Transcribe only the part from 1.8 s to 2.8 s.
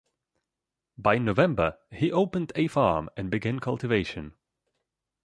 he opened a